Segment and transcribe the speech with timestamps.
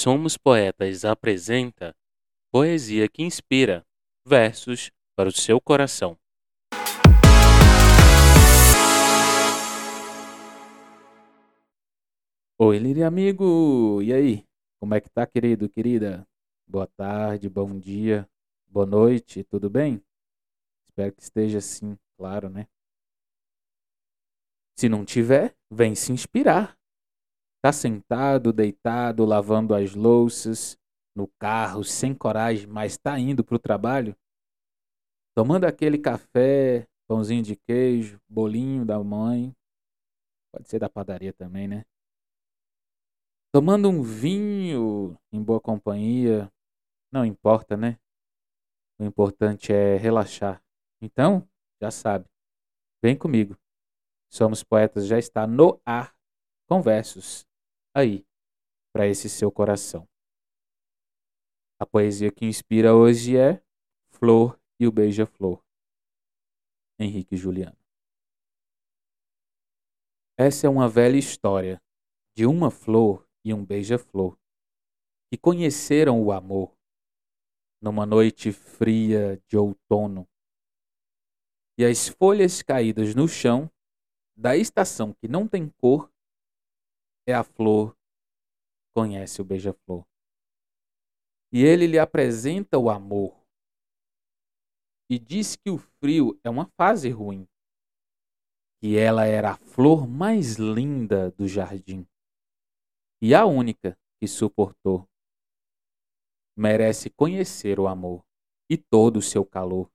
[0.00, 1.92] Somos Poetas apresenta
[2.52, 3.84] Poesia que Inspira
[4.24, 6.16] versos para o seu coração.
[12.56, 14.00] Oi, Lili amigo!
[14.00, 14.44] E aí?
[14.78, 16.24] Como é que tá, querido, querida?
[16.64, 18.24] Boa tarde, bom dia,
[18.68, 20.00] boa noite, tudo bem?
[20.86, 22.68] Espero que esteja assim, claro, né?
[24.76, 26.77] Se não tiver, vem se inspirar.
[27.60, 30.78] Tá sentado, deitado, lavando as louças,
[31.14, 34.16] no carro, sem coragem, mas tá indo pro trabalho?
[35.34, 39.52] Tomando aquele café, pãozinho de queijo, bolinho da mãe.
[40.52, 41.84] Pode ser da padaria também, né?
[43.52, 46.50] Tomando um vinho em boa companhia.
[47.10, 47.98] Não importa, né?
[49.00, 50.62] O importante é relaxar.
[51.00, 51.48] Então,
[51.80, 52.26] já sabe.
[53.02, 53.56] Vem comigo.
[54.30, 56.14] Somos Poetas já está no ar
[56.68, 57.47] com versos
[57.98, 58.24] aí
[58.92, 60.08] para esse seu coração.
[61.80, 63.62] A poesia que inspira hoje é
[64.08, 65.62] Flor e o Beija-Flor.
[66.98, 67.76] Henrique Juliano.
[70.36, 71.82] Essa é uma velha história
[72.36, 74.36] de uma flor e um beija-flor
[75.28, 76.76] que conheceram o amor
[77.80, 80.28] numa noite fria de outono.
[81.76, 83.70] E as folhas caídas no chão
[84.36, 86.10] da estação que não tem cor
[87.30, 87.94] é a flor,
[88.94, 90.02] conhece o beija-flor.
[91.52, 93.38] E ele lhe apresenta o amor.
[95.10, 97.46] E diz que o frio é uma fase ruim.
[98.80, 102.06] Que ela era a flor mais linda do jardim.
[103.20, 105.06] E a única que suportou.
[106.56, 108.24] Merece conhecer o amor
[108.70, 109.90] e todo o seu calor.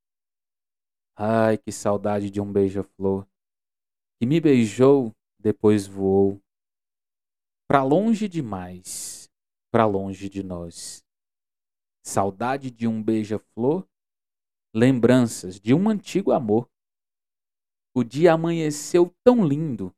[1.15, 3.27] Ai, que saudade de um beija-flor
[4.19, 6.41] que me beijou, depois voou
[7.67, 9.29] para longe demais,
[9.71, 11.03] para longe de nós.
[12.05, 13.87] Saudade de um beija-flor,
[14.73, 16.69] lembranças de um antigo amor.
[17.95, 19.95] O dia amanheceu tão lindo,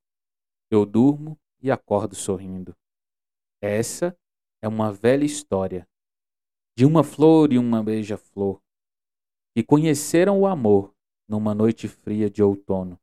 [0.70, 2.76] eu durmo e acordo sorrindo.
[3.62, 4.18] Essa
[4.62, 5.88] é uma velha história
[6.78, 8.62] de uma flor e uma beija-flor
[9.56, 10.94] que conheceram o amor
[11.28, 13.00] numa noite fria de outono.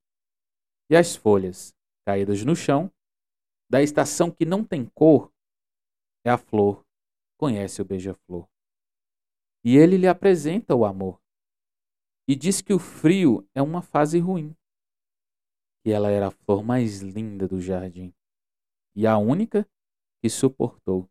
[0.90, 1.74] E as folhas,
[2.06, 2.92] caídas no chão,
[3.72, 5.32] da estação que não tem cor
[6.26, 6.84] é a flor,
[7.38, 8.46] conhece o beija-flor.
[9.64, 11.18] E ele lhe apresenta o amor.
[12.28, 14.54] E diz que o frio é uma fase ruim.
[15.82, 18.12] Que ela era a flor mais linda do jardim.
[18.94, 19.66] E a única
[20.20, 21.08] que suportou.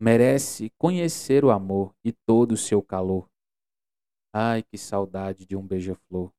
[0.00, 3.28] Merece conhecer o amor e todo o seu calor.
[4.32, 6.32] Ai, que saudade de um beija-flor,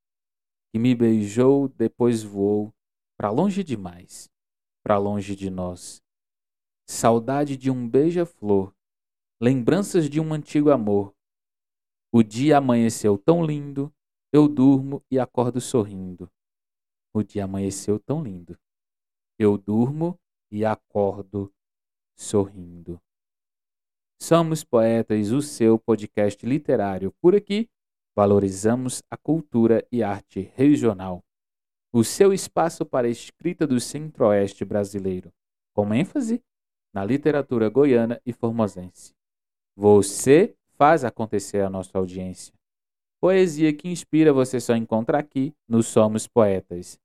[0.71, 2.73] que me beijou, depois voou
[3.15, 4.27] para longe demais
[4.83, 6.01] para longe de nós.
[6.87, 8.73] Saudade de um beija-flor,
[9.39, 11.13] lembranças de um antigo amor.
[12.11, 13.93] O dia amanheceu tão lindo,
[14.31, 16.29] eu durmo e acordo sorrindo.
[17.13, 18.57] O dia amanheceu tão lindo.
[19.37, 20.19] Eu durmo
[20.51, 21.53] e acordo
[22.15, 23.01] sorrindo.
[24.21, 27.13] Somos Poetas, o seu podcast literário.
[27.21, 27.69] Por aqui,
[28.15, 31.23] valorizamos a cultura e arte regional
[31.91, 35.31] o seu espaço para a escrita do centro-oeste brasileiro,
[35.73, 36.41] com ênfase
[36.93, 39.13] na literatura goiana e formosense.
[39.75, 42.53] Você faz acontecer a nossa audiência.
[43.21, 46.99] Poesia que inspira você só encontra aqui no Somos Poetas.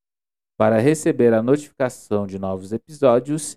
[0.57, 3.57] Para receber a notificação de novos episódios,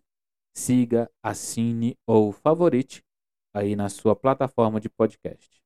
[0.56, 3.04] siga, assine ou favorite
[3.54, 5.62] aí na sua plataforma de podcast.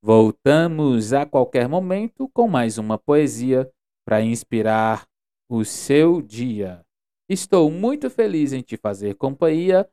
[0.00, 3.68] Voltamos a qualquer momento com mais uma poesia
[4.08, 5.06] para inspirar
[5.50, 6.82] o seu dia.
[7.28, 9.86] Estou muito feliz em te fazer companhia.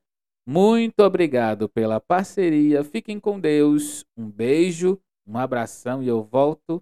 [0.48, 2.82] Muito obrigado pela parceria.
[2.82, 4.06] Fiquem com Deus.
[4.16, 4.98] Um beijo,
[5.28, 6.82] um abração e eu volto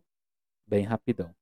[0.67, 1.33] bem rapidão.